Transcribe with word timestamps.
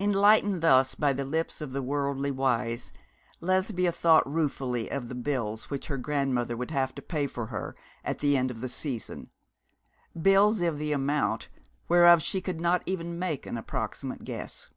Enlightened 0.00 0.62
thus 0.62 0.94
by 0.94 1.12
the 1.12 1.26
lips 1.26 1.60
of 1.60 1.72
the 1.74 1.82
worldly 1.82 2.30
wise, 2.30 2.92
Lesbia 3.42 3.92
thought 3.92 4.26
ruefully 4.26 4.90
of 4.90 5.10
the 5.10 5.14
bills 5.14 5.68
which 5.68 5.88
her 5.88 5.98
grandmother 5.98 6.56
would 6.56 6.70
have 6.70 6.94
to 6.94 7.02
pay 7.02 7.26
for 7.26 7.48
her 7.48 7.76
at 8.02 8.20
the 8.20 8.38
end 8.38 8.50
of 8.50 8.62
the 8.62 8.70
season, 8.70 9.28
bills 10.18 10.62
of 10.62 10.78
the 10.78 10.92
amount 10.92 11.50
whereof 11.88 12.22
she 12.22 12.40
could 12.40 12.58
not 12.58 12.82
even 12.86 13.18
make 13.18 13.44
an 13.44 13.58
approximate 13.58 14.24
guess. 14.24 14.70